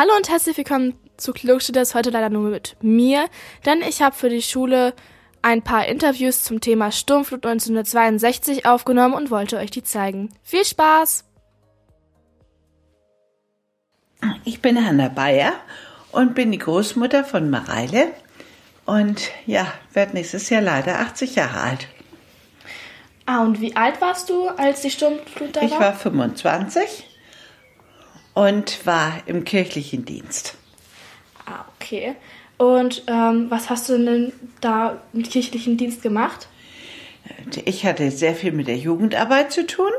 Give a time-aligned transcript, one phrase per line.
[0.00, 3.26] Hallo und herzlich willkommen zu Klugstuders, heute leider nur mit mir,
[3.66, 4.94] denn ich habe für die Schule
[5.42, 10.28] ein paar Interviews zum Thema Sturmflut 1962 aufgenommen und wollte euch die zeigen.
[10.44, 11.24] Viel Spaß!
[14.44, 15.54] Ich bin Hanna Bayer
[16.12, 18.12] und bin die Großmutter von Mareile
[18.86, 21.88] und ja, werde nächstes Jahr leider 80 Jahre alt.
[23.26, 25.66] Ah, und wie alt warst du, als die Sturmflut da war?
[25.66, 27.07] Ich war 25
[28.38, 30.54] und war im kirchlichen Dienst.
[31.44, 32.14] Ah, okay.
[32.56, 36.46] Und ähm, was hast du denn da im kirchlichen Dienst gemacht?
[37.64, 39.90] Ich hatte sehr viel mit der Jugendarbeit zu tun.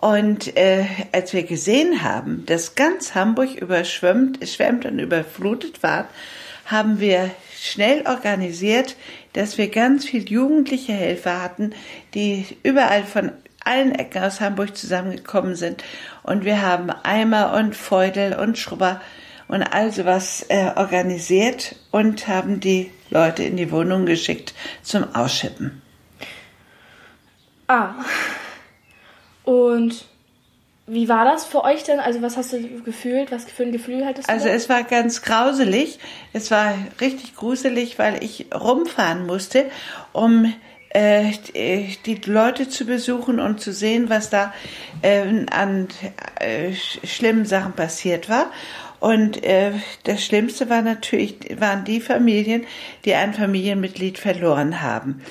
[0.00, 6.08] Und äh, als wir gesehen haben, dass ganz Hamburg überschwemmt schwemmt und überflutet war,
[6.66, 8.96] haben wir schnell organisiert,
[9.34, 11.70] dass wir ganz viel jugendliche Helfer hatten,
[12.14, 13.30] die überall von
[13.68, 15.84] allen Ecken aus Hamburg zusammengekommen sind.
[16.22, 19.00] Und wir haben Eimer und Feudel und Schrubber
[19.46, 25.82] und all sowas äh, organisiert und haben die Leute in die Wohnung geschickt zum Ausschippen.
[27.66, 27.94] Ah.
[29.44, 30.04] Und
[30.86, 32.00] wie war das für euch denn?
[32.00, 33.30] Also was hast du gefühlt?
[33.30, 34.32] Was für ein Gefühl hattest du?
[34.32, 35.98] Also es war ganz grauselig.
[36.32, 39.70] Es war richtig gruselig, weil ich rumfahren musste,
[40.12, 40.52] um
[40.90, 41.32] äh,
[42.06, 44.52] die Leute zu besuchen und zu sehen, was da
[45.02, 45.88] äh, an
[46.40, 48.50] äh, schlimmen Sachen passiert war.
[49.00, 49.72] Und äh,
[50.04, 52.66] das Schlimmste war natürlich, waren die Familien,
[53.04, 55.22] die ein Familienmitglied verloren haben.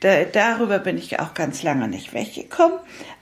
[0.00, 2.78] Da, darüber bin ich auch ganz lange nicht weggekommen.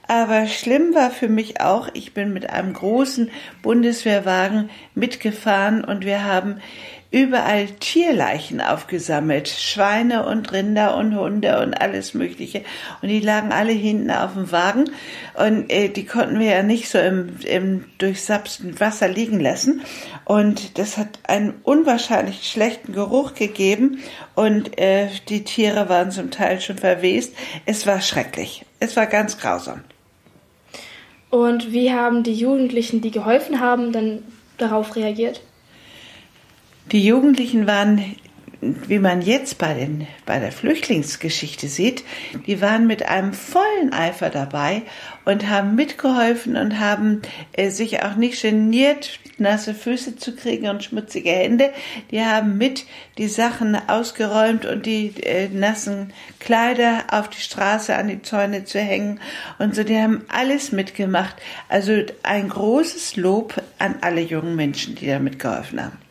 [0.07, 3.31] Aber schlimm war für mich auch, ich bin mit einem großen
[3.61, 6.59] Bundeswehrwagen mitgefahren und wir haben
[7.13, 12.63] überall Tierleichen aufgesammelt, Schweine und Rinder und Hunde und alles Mögliche.
[13.03, 14.85] Und die lagen alle hinten auf dem Wagen
[15.35, 19.83] und äh, die konnten wir ja nicht so im, im durchsapsten Wasser liegen lassen.
[20.25, 23.99] Und das hat einen unwahrscheinlich schlechten Geruch gegeben
[24.33, 27.35] und äh, die Tiere waren zum Teil schon verwest.
[27.67, 28.65] Es war schrecklich.
[28.79, 29.81] Es war ganz grausam.
[31.29, 34.23] Und wie haben die Jugendlichen, die geholfen haben, dann
[34.57, 35.41] darauf reagiert?
[36.93, 38.15] Die Jugendlichen waren,
[38.61, 42.03] wie man jetzt bei, den, bei der Flüchtlingsgeschichte sieht,
[42.45, 44.83] die waren mit einem vollen Eifer dabei
[45.25, 50.83] und haben mitgeholfen und haben äh, sich auch nicht geniert, nasse Füße zu kriegen und
[50.83, 51.71] schmutzige Hände.
[52.11, 52.85] Die haben mit
[53.17, 58.79] die Sachen ausgeräumt und die äh, nassen Kleider auf die Straße an die Zäune zu
[58.79, 59.19] hängen
[59.57, 59.83] und so.
[59.83, 61.37] Die haben alles mitgemacht.
[61.69, 66.02] Also ein großes Lob an alle jungen Menschen, die da mitgeholfen haben.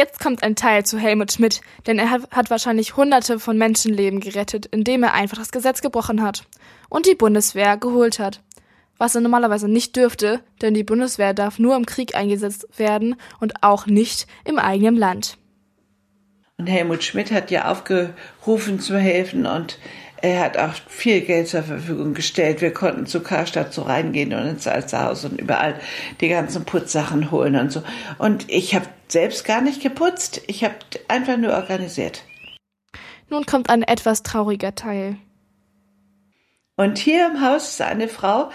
[0.00, 4.64] Jetzt kommt ein Teil zu Helmut Schmidt, denn er hat wahrscheinlich hunderte von Menschenleben gerettet,
[4.64, 6.46] indem er einfach das Gesetz gebrochen hat
[6.88, 8.40] und die Bundeswehr geholt hat.
[8.96, 13.62] Was er normalerweise nicht dürfte, denn die Bundeswehr darf nur im Krieg eingesetzt werden und
[13.62, 15.36] auch nicht im eigenen Land.
[16.56, 19.78] Und Helmut Schmidt hat ja aufgerufen zu helfen und
[20.22, 22.60] er hat auch viel Geld zur Verfügung gestellt.
[22.60, 25.74] Wir konnten zu Karstadt so reingehen und ins Alsterhaus und überall
[26.20, 27.82] die ganzen Putzsachen holen und so.
[28.18, 30.42] Und ich habe selbst gar nicht geputzt.
[30.46, 30.74] Ich habe
[31.08, 32.24] einfach nur organisiert.
[33.28, 35.16] Nun kommt ein etwas trauriger Teil.
[36.76, 38.50] Und hier im Haus ist eine Frau,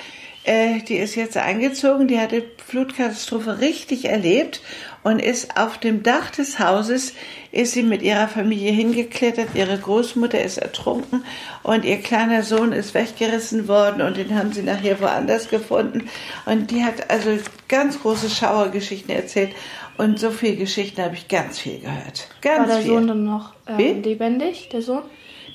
[0.45, 4.61] äh, die ist jetzt eingezogen, die hat die Flutkatastrophe richtig erlebt
[5.03, 7.13] und ist auf dem Dach des Hauses,
[7.51, 11.23] ist sie mit ihrer Familie hingeklettert, ihre Großmutter ist ertrunken
[11.63, 16.09] und ihr kleiner Sohn ist weggerissen worden und den haben sie nachher woanders gefunden
[16.45, 17.37] und die hat also
[17.67, 19.51] ganz große Schauergeschichten erzählt
[19.97, 22.27] und so viele Geschichten habe ich ganz viel gehört.
[22.41, 22.91] Ganz War der viel.
[22.91, 25.03] Sohn dann noch ähm, lebendig, der Sohn?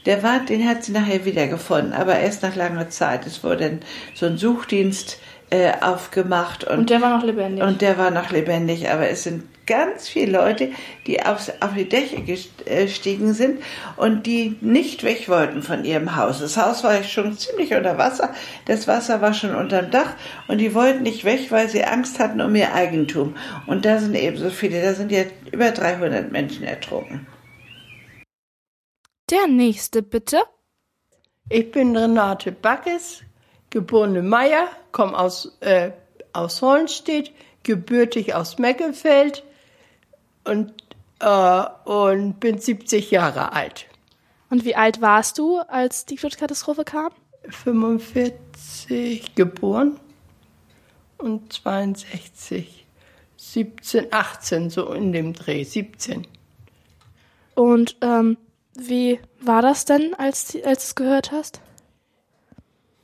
[0.06, 3.26] Der war, den hat sie nachher wiedergefunden, aber erst nach langer Zeit.
[3.26, 3.80] Es wurde
[4.14, 5.18] so ein Suchdienst
[5.50, 6.64] äh, aufgemacht.
[6.64, 7.62] Und, und der war noch lebendig.
[7.62, 10.70] Und der war noch lebendig, aber es sind ganz viele Leute,
[11.06, 13.60] die aufs, auf die Dächer gestiegen sind
[13.96, 16.40] und die nicht weg wollten von ihrem Haus.
[16.40, 18.34] Das Haus war schon ziemlich unter Wasser,
[18.66, 20.14] das Wasser war schon unterm Dach
[20.48, 23.36] und die wollten nicht weg, weil sie Angst hatten um ihr Eigentum.
[23.66, 27.26] Und da sind ebenso viele, da sind jetzt über 300 Menschen ertrunken.
[29.30, 30.42] Der nächste, bitte.
[31.48, 33.22] Ich bin Renate Backes,
[33.70, 35.92] geborene Meier, komme aus, äh,
[36.32, 37.30] aus Hollenstedt,
[37.62, 39.44] gebürtig aus Meckefeld
[40.44, 40.72] und,
[41.20, 43.86] äh, und bin 70 Jahre alt.
[44.48, 47.12] Und wie alt warst du, als die Flutkatastrophe kam?
[47.48, 50.00] 45 geboren
[51.18, 52.84] und 62,
[53.36, 56.26] 17, 18, so in dem Dreh, 17.
[57.54, 58.36] Und ähm,
[58.88, 61.60] wie war das denn, als, als du es gehört hast?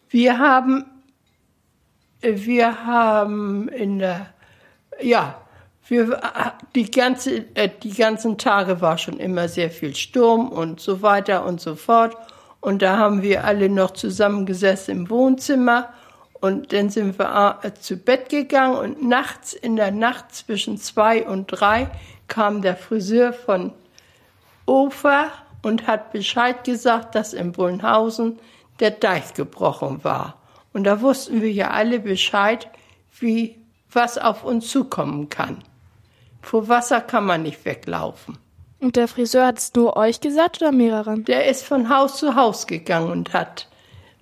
[0.09, 0.85] Wir haben
[2.35, 4.29] wir haben in der,
[5.01, 5.41] ja,
[5.89, 6.21] wir,
[6.75, 11.45] die, ganze, äh, die ganzen Tage war schon immer sehr viel Sturm und so weiter
[11.45, 12.17] und so fort.
[12.61, 15.91] Und da haben wir alle noch zusammengesessen im Wohnzimmer.
[16.33, 21.27] Und dann sind wir äh, zu Bett gegangen und nachts, in der Nacht zwischen zwei
[21.27, 21.89] und drei,
[22.29, 23.73] kam der Friseur von
[24.67, 25.31] Ofer
[25.63, 28.39] und hat Bescheid gesagt, dass in Bullenhausen
[28.81, 30.41] der Deich gebrochen war.
[30.73, 32.69] Und da wussten wir ja alle Bescheid,
[33.19, 33.59] wie
[33.91, 35.63] was auf uns zukommen kann.
[36.43, 38.39] Vor Wasser kann man nicht weglaufen.
[38.79, 41.25] Und der Friseur hat es nur euch gesagt oder mehreren?
[41.25, 43.69] Der ist von Haus zu Haus gegangen und hat,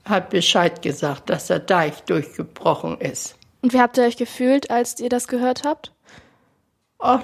[0.04, 3.36] hat Bescheid gesagt, dass der Deich durchgebrochen ist.
[3.62, 5.92] Und wie habt ihr euch gefühlt, als ihr das gehört habt?
[6.98, 7.20] Auch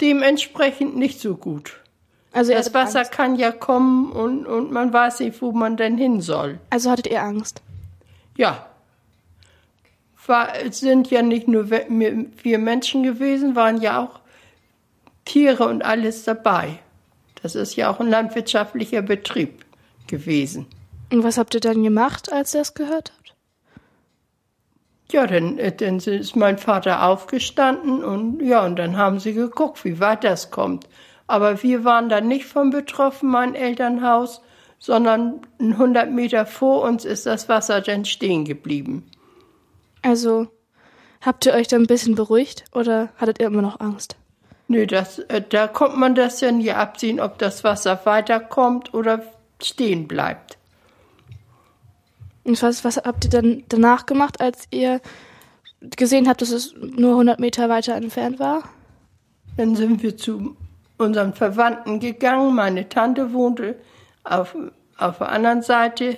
[0.00, 1.81] dementsprechend nicht so gut.
[2.32, 3.12] Also das Wasser Angst.
[3.12, 6.58] kann ja kommen und, und man weiß nicht, wo man denn hin soll.
[6.70, 7.62] Also hattet ihr Angst?
[8.36, 8.66] Ja.
[10.26, 14.20] War, es sind ja nicht nur wir Menschen gewesen, waren ja auch
[15.24, 16.78] Tiere und alles dabei.
[17.42, 19.64] Das ist ja auch ein landwirtschaftlicher Betrieb
[20.06, 20.66] gewesen.
[21.12, 23.34] Und was habt ihr dann gemacht, als ihr es gehört habt?
[25.10, 29.84] Ja, dann, äh, dann ist mein Vater aufgestanden und ja, und dann haben sie geguckt,
[29.84, 30.88] wie weit das kommt.
[31.26, 34.42] Aber wir waren dann nicht von betroffen, mein Elternhaus,
[34.78, 39.06] sondern 100 Meter vor uns ist das Wasser dann stehen geblieben.
[40.02, 40.48] Also,
[41.20, 44.16] habt ihr euch dann ein bisschen beruhigt oder hattet ihr immer noch Angst?
[44.66, 49.22] Nö, das, äh, da kommt man das ja nie absehen, ob das Wasser weiterkommt oder
[49.62, 50.58] stehen bleibt.
[52.44, 55.00] Und was, was habt ihr dann danach gemacht, als ihr
[55.80, 58.64] gesehen habt, dass es nur 100 Meter weiter entfernt war?
[59.56, 60.56] Dann sind wir zu
[61.02, 62.54] unseren Verwandten gegangen.
[62.54, 63.76] Meine Tante wohnte
[64.24, 64.56] auf,
[64.96, 66.16] auf der anderen Seite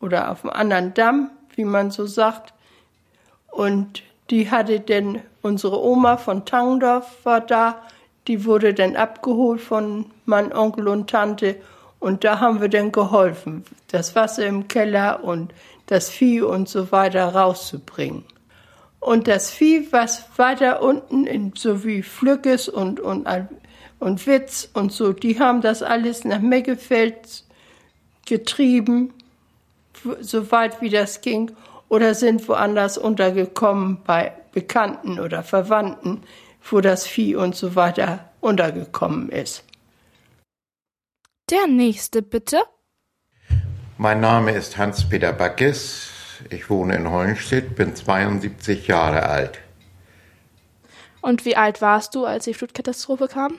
[0.00, 2.52] oder auf dem anderen Damm, wie man so sagt.
[3.50, 7.82] Und die hatte denn, unsere Oma von Tangendorf war da,
[8.26, 11.56] die wurde dann abgeholt von meinem Onkel und Tante
[12.00, 15.52] und da haben wir dann geholfen, das Wasser im Keller und
[15.86, 18.24] das Vieh und so weiter rauszubringen.
[19.00, 23.26] Und das Vieh, was weiter unten, in, so wie Flückes und, und,
[23.98, 27.44] und Witz und so, die haben das alles nach Meggefeld
[28.26, 29.12] getrieben,
[30.20, 31.50] so weit wie das ging
[31.88, 36.22] oder sind woanders untergekommen bei Bekannten oder Verwandten,
[36.70, 39.64] wo das Vieh und so weiter untergekommen ist.
[41.50, 42.62] Der nächste bitte.
[43.96, 46.10] Mein Name ist Hans-Peter Backes.
[46.50, 49.58] Ich wohne in Hollenstedt, bin 72 Jahre alt.
[51.20, 53.58] Und wie alt warst du, als die Flutkatastrophe kam?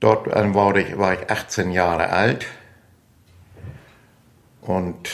[0.00, 2.46] Dort war ich, war ich 18 Jahre alt.
[4.62, 5.08] Und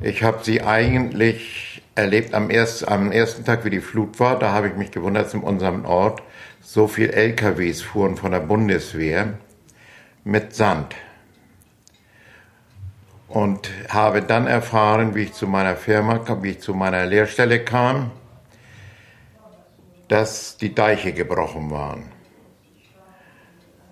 [0.00, 4.38] ich habe sie eigentlich erlebt am, erst, am ersten Tag, wie die Flut war.
[4.38, 6.22] Da habe ich mich gewundert, dass in unserem Ort
[6.60, 9.34] so viel LKWs fuhren von der Bundeswehr
[10.24, 10.94] mit Sand.
[13.26, 18.10] Und habe dann erfahren, wie ich zu meiner Firma, wie ich zu meiner Lehrstelle kam,
[20.08, 22.17] dass die Deiche gebrochen waren.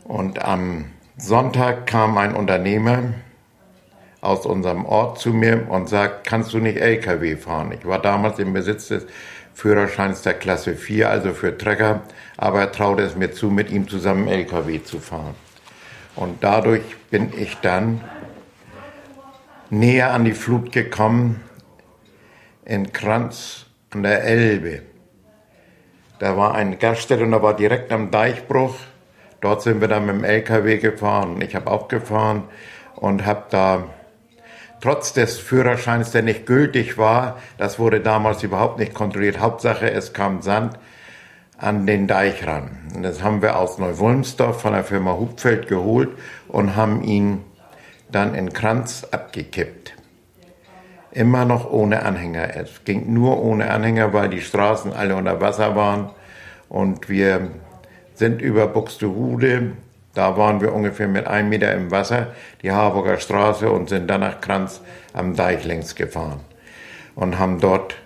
[0.06, 0.84] Und am
[1.16, 3.14] Sonntag kam ein Unternehmer
[4.20, 7.72] aus unserem Ort zu mir und sagt, kannst du nicht LKW fahren?
[7.72, 9.06] Ich war damals im Besitz des
[9.54, 12.02] Führerscheins der Klasse 4, also für Trecker,
[12.36, 15.34] aber er traute es mir zu, mit ihm zusammen LKW zu fahren.
[16.14, 18.00] Und dadurch bin ich dann
[19.70, 21.42] näher an die Flut gekommen,
[22.64, 24.82] in Kranz an der Elbe.
[26.20, 28.76] Da war eine Gaststätte und da war direkt am Deichbruch.
[29.40, 31.40] Dort sind wir dann mit dem LKW gefahren.
[31.42, 32.44] Ich habe auch gefahren
[32.96, 33.84] und habe da
[34.80, 39.40] trotz des Führerscheins, der nicht gültig war, das wurde damals überhaupt nicht kontrolliert.
[39.40, 40.78] Hauptsache, es kam Sand
[41.58, 42.70] an den Deich ran.
[42.94, 46.10] Und das haben wir aus Neuwolmsdorf von der Firma Hubfeld geholt
[46.48, 47.44] und haben ihn
[48.10, 49.94] dann in Kranz abgekippt.
[51.12, 52.54] Immer noch ohne Anhänger.
[52.56, 56.10] Es ging nur ohne Anhänger, weil die Straßen alle unter Wasser waren.
[56.68, 57.50] Und wir
[58.18, 59.72] sind über Buxtehude
[60.16, 62.28] da waren wir ungefähr mit einem Meter im Wasser,
[62.62, 64.80] die Harburger Straße, und sind dann nach Kranz
[65.12, 66.40] am Deich längs gefahren.
[67.14, 67.96] Und haben dort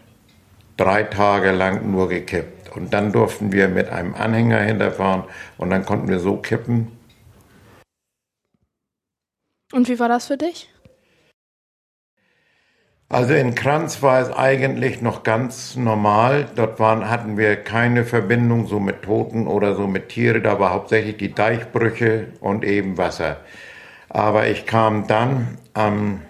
[0.76, 2.74] drei Tage lang nur gekippt.
[2.74, 5.22] Und dann durften wir mit einem Anhänger hinterfahren
[5.56, 6.90] und dann konnten wir so kippen.
[9.72, 10.68] Und wie war das für dich?
[13.12, 16.46] Also in Kranz war es eigentlich noch ganz normal.
[16.54, 20.40] Dort waren, hatten wir keine Verbindung so mit Toten oder so mit Tiere.
[20.40, 23.38] Da war hauptsächlich die Deichbrüche und eben Wasser.
[24.08, 26.20] Aber ich kam dann am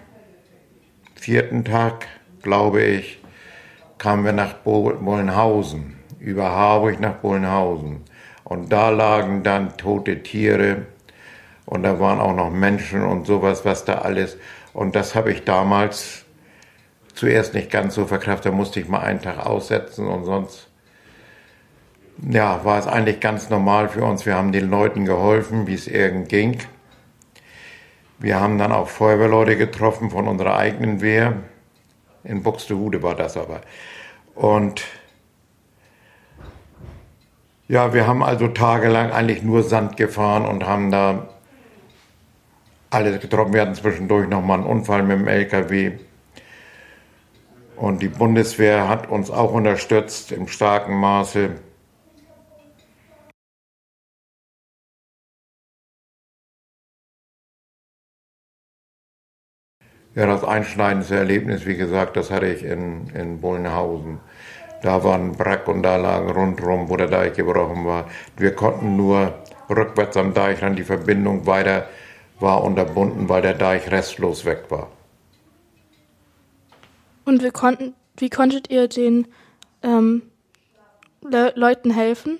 [1.13, 2.07] vierten Tag,
[2.41, 3.21] glaube ich,
[3.99, 8.01] kamen wir nach Bohlenhausen, über Harburg nach Bohlenhausen.
[8.43, 10.87] Und da lagen dann tote Tiere
[11.67, 14.39] und da waren auch noch Menschen und sowas, was da alles.
[14.73, 16.20] Und das habe ich damals
[17.13, 18.51] zuerst nicht ganz so verkraftet.
[18.51, 20.67] Da musste ich mal einen Tag aussetzen und sonst
[22.29, 24.25] ja, war es eigentlich ganz normal für uns.
[24.25, 26.59] Wir haben den Leuten geholfen, wie es irgend ging.
[28.19, 31.37] Wir haben dann auch Feuerwehrleute getroffen von unserer eigenen Wehr.
[32.23, 33.61] In Buxtehude war das aber.
[34.35, 34.83] Und
[37.67, 41.29] ja, wir haben also tagelang eigentlich nur Sand gefahren und haben da
[42.91, 43.53] alles getroffen.
[43.53, 45.93] Wir hatten zwischendurch nochmal einen Unfall mit dem LKW.
[47.81, 51.49] Und die Bundeswehr hat uns auch unterstützt im starken Maße.
[60.13, 64.19] Ja, das einschneidendste Erlebnis, wie gesagt, das hatte ich in, in Bullenhausen.
[64.83, 68.05] Da war ein Brack und da lagen rundherum, wo der Deich gebrochen war.
[68.37, 69.33] Wir konnten nur
[69.71, 71.87] rückwärts am Deich ran, die Verbindung weiter
[72.39, 74.89] war unterbunden, weil der Deich restlos weg war.
[77.25, 79.27] Und wir konnten, wie konntet ihr den
[79.83, 80.23] ähm,
[81.21, 82.39] Le Leuten helfen?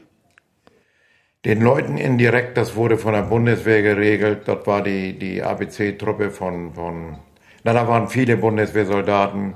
[1.45, 4.43] Den Leuten indirekt, das wurde von der Bundeswehr geregelt.
[4.45, 7.17] Dort war die, die ABC-Truppe von, von
[7.63, 9.55] na, da waren viele Bundeswehrsoldaten.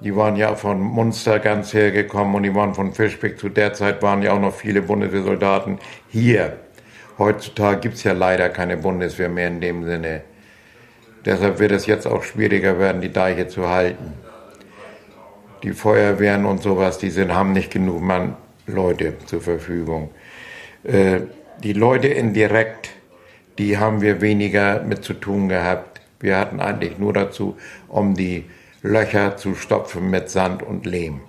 [0.00, 3.38] Die waren ja von Munster ganz hergekommen und die waren von Fischbeck.
[3.38, 6.58] Zu der Zeit waren ja auch noch viele Bundeswehrsoldaten hier.
[7.18, 10.22] Heutzutage gibt es ja leider keine Bundeswehr mehr in dem Sinne.
[11.24, 14.14] Deshalb wird es jetzt auch schwieriger werden, die Deiche zu halten.
[15.62, 18.36] Die Feuerwehren und sowas, die sind, haben nicht genug Mann,
[18.66, 20.10] Leute zur Verfügung.
[20.82, 21.20] Äh,
[21.62, 22.90] die Leute indirekt,
[23.58, 26.00] die haben wir weniger mit zu tun gehabt.
[26.18, 27.56] Wir hatten eigentlich nur dazu,
[27.88, 28.46] um die
[28.82, 31.20] Löcher zu stopfen mit Sand und Lehm.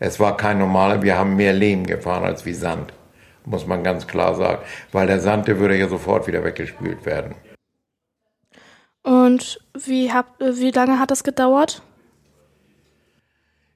[0.00, 2.92] Es war kein normaler, wir haben mehr Lehm gefahren als wie Sand,
[3.44, 7.36] muss man ganz klar sagen, weil der Sand, der würde ja sofort wieder weggespült werden.
[9.02, 11.82] Und wie, hab, wie lange hat das gedauert?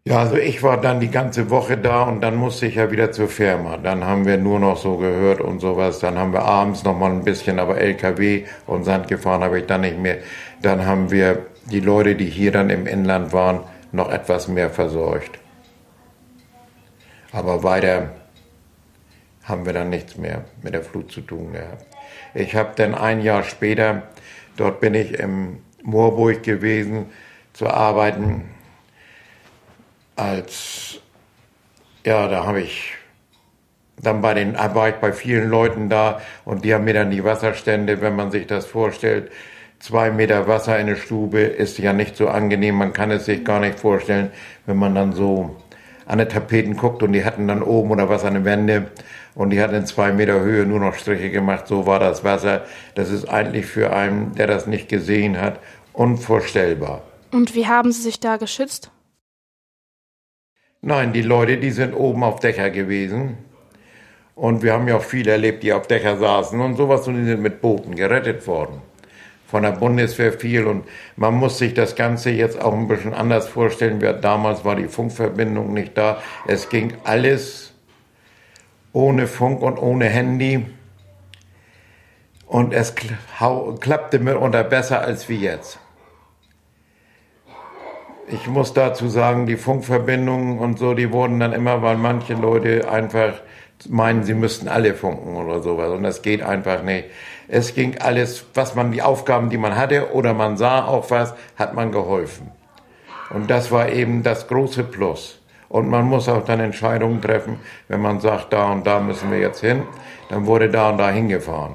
[0.05, 3.11] Ja, also ich war dann die ganze Woche da und dann musste ich ja wieder
[3.11, 3.77] zur Firma.
[3.77, 5.99] Dann haben wir nur noch so gehört und sowas.
[5.99, 9.67] Dann haben wir abends noch mal ein bisschen, aber LKW und Sand gefahren habe ich
[9.67, 10.19] dann nicht mehr.
[10.63, 15.41] Dann haben wir die Leute, die hier dann im Inland waren, noch etwas mehr versorgt.
[17.33, 18.11] Aber weiter
[19.43, 21.85] haben wir dann nichts mehr mit der Flut zu tun gehabt.
[22.33, 24.05] Ich habe dann ein Jahr später,
[24.57, 27.07] dort bin ich im Moorburg gewesen,
[27.53, 28.45] zu arbeiten.
[30.17, 31.01] Als,
[32.05, 32.95] ja, da habe ich
[34.03, 37.25] dann bei den, war ich bei vielen Leuten da und die haben mir dann die
[37.25, 39.31] Wasserstände, wenn man sich das vorstellt,
[39.79, 43.45] zwei Meter Wasser in der Stube ist ja nicht so angenehm, man kann es sich
[43.45, 44.31] gar nicht vorstellen,
[44.67, 45.57] wenn man dann so
[46.07, 48.91] an die Tapeten guckt und die hatten dann oben oder was an den Wände
[49.35, 52.65] und die hatten in zwei Meter Höhe nur noch Striche gemacht, so war das Wasser.
[52.95, 55.61] Das ist eigentlich für einen, der das nicht gesehen hat,
[55.93, 57.03] unvorstellbar.
[57.33, 58.91] Und wie haben Sie sich da geschützt?
[60.81, 63.39] Nein, die Leute, die sind oben auf Dächer gewesen.
[64.37, 67.25] Und wir haben ja auch viele erlebt, die auf Dächer saßen und sowas und die
[67.25, 68.83] sind mit Booten gerettet worden.
[69.47, 70.85] Von der Bundeswehr viel und
[71.15, 74.01] man muss sich das Ganze jetzt auch ein bisschen anders vorstellen.
[74.21, 76.21] Damals war die Funkverbindung nicht da.
[76.49, 77.73] Es ging alles
[78.93, 80.67] ohne Funk und ohne Handy.
[82.47, 85.79] Und es klappte mitunter besser als wie jetzt.
[88.29, 92.91] Ich muss dazu sagen, die Funkverbindungen und so, die wurden dann immer, weil manche Leute
[92.91, 93.35] einfach
[93.89, 95.91] meinen, sie müssten alle funken oder sowas.
[95.91, 97.05] Und das geht einfach nicht.
[97.49, 101.35] Es ging alles, was man, die Aufgaben, die man hatte, oder man sah auch was,
[101.57, 102.51] hat man geholfen.
[103.31, 105.41] Und das war eben das große Plus.
[105.69, 109.39] Und man muss auch dann Entscheidungen treffen, wenn man sagt, da und da müssen wir
[109.39, 109.83] jetzt hin,
[110.29, 111.75] dann wurde da und da hingefahren.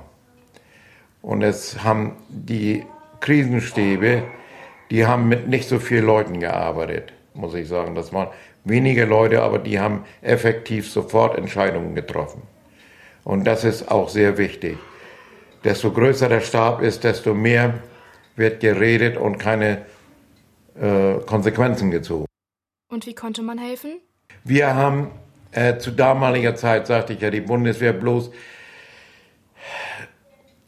[1.22, 2.86] Und es haben die
[3.20, 4.24] Krisenstäbe,
[4.90, 7.96] die haben mit nicht so vielen Leuten gearbeitet, muss ich sagen.
[7.96, 8.30] Das waren
[8.64, 12.42] wenige Leute, aber die haben effektiv sofort Entscheidungen getroffen.
[13.24, 14.78] Und das ist auch sehr wichtig.
[15.64, 17.76] Desto größer der Stab ist, desto mehr
[18.36, 19.86] wird geredet und keine
[20.80, 22.26] äh, Konsequenzen gezogen.
[22.90, 24.00] Und wie konnte man helfen?
[24.44, 25.12] Wir haben
[25.52, 28.32] äh, zu damaliger Zeit, sagte ich ja, die Bundeswehr bloß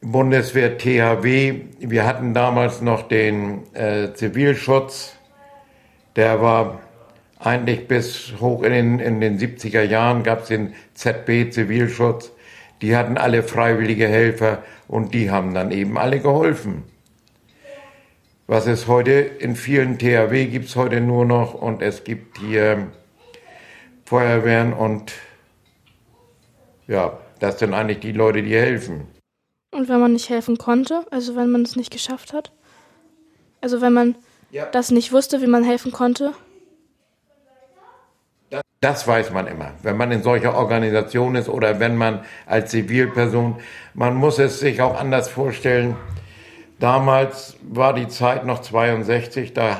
[0.02, 1.62] Bundeswehr THW.
[1.80, 5.16] Wir hatten damals noch den äh, Zivilschutz.
[6.16, 6.82] Der war
[7.40, 12.32] eigentlich bis hoch in den, in den 70er Jahren gab es den ZB Zivilschutz.
[12.84, 16.84] Die hatten alle freiwillige Helfer und die haben dann eben alle geholfen.
[18.46, 22.92] Was es heute in vielen THW gibt es heute nur noch und es gibt hier
[24.04, 25.14] Feuerwehren und
[26.86, 29.08] ja, das sind eigentlich die Leute, die helfen.
[29.72, 32.52] Und wenn man nicht helfen konnte, also wenn man es nicht geschafft hat?
[33.62, 34.16] Also wenn man
[34.52, 34.66] ja.
[34.66, 36.34] das nicht wusste, wie man helfen konnte?
[38.82, 43.56] Das weiß man immer, wenn man in solcher Organisation ist oder wenn man als Zivilperson,
[43.94, 45.96] man muss es sich auch anders vorstellen.
[46.80, 49.80] Damals war die Zeit noch 62, da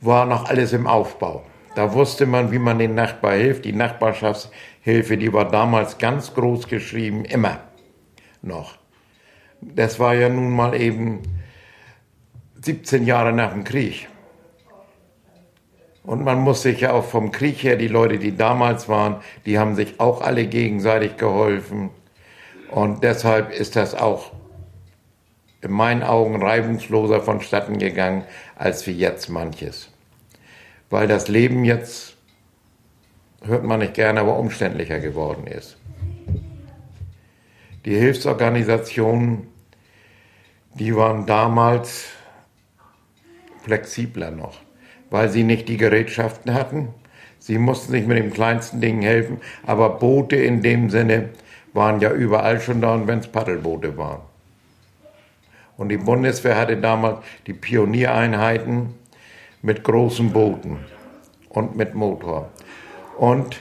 [0.00, 1.44] war noch alles im Aufbau.
[1.74, 3.64] Da wusste man, wie man den Nachbar hilft.
[3.64, 7.60] Die Nachbarschaftshilfe, die war damals ganz groß geschrieben, immer
[8.42, 8.76] noch.
[9.60, 11.22] Das war ja nun mal eben
[12.62, 14.08] 17 Jahre nach dem Krieg.
[16.02, 19.58] Und man muss sich ja auch vom Krieg her, die Leute, die damals waren, die
[19.58, 21.90] haben sich auch alle gegenseitig geholfen.
[22.70, 24.32] Und deshalb ist das auch
[25.60, 28.24] in meinen Augen reibungsloser vonstatten gegangen,
[28.56, 29.90] als wie jetzt manches.
[30.88, 32.16] Weil das Leben jetzt,
[33.42, 35.76] hört man nicht gerne, aber umständlicher geworden ist.
[37.84, 39.48] Die Hilfsorganisationen,
[40.74, 42.06] die waren damals
[43.62, 44.67] flexibler noch
[45.10, 46.88] weil sie nicht die Gerätschaften hatten.
[47.38, 51.30] Sie mussten sich mit den kleinsten Dingen helfen, aber Boote in dem Sinne
[51.72, 54.20] waren ja überall schon da und wenn es Paddelboote waren.
[55.76, 58.94] Und die Bundeswehr hatte damals die Pioniereinheiten
[59.62, 60.78] mit großen Booten
[61.50, 62.48] und mit Motor.
[63.16, 63.60] Und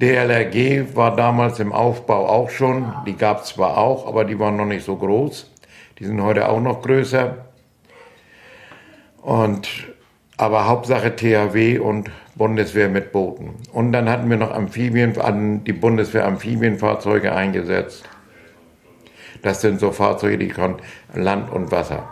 [0.00, 4.56] DLRG war damals im Aufbau auch schon, die gab es zwar auch, aber die waren
[4.56, 5.50] noch nicht so groß.
[5.98, 7.36] Die sind heute auch noch größer.
[9.22, 9.93] Und
[10.36, 13.54] aber Hauptsache THW und Bundeswehr mit Booten.
[13.72, 18.04] Und dann hatten wir noch Amphibien, an die Bundeswehr Amphibienfahrzeuge eingesetzt.
[19.42, 20.76] Das sind so Fahrzeuge, die können
[21.14, 22.08] Land und Wasser.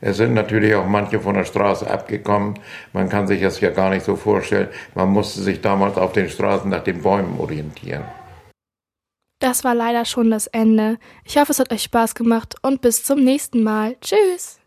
[0.00, 2.58] Es sind natürlich auch manche von der Straße abgekommen.
[2.92, 4.68] Man kann sich das ja gar nicht so vorstellen.
[4.94, 8.04] Man musste sich damals auf den Straßen nach den Bäumen orientieren.
[9.40, 10.98] Das war leider schon das Ende.
[11.24, 13.96] Ich hoffe, es hat euch Spaß gemacht und bis zum nächsten Mal.
[14.00, 14.59] Tschüss!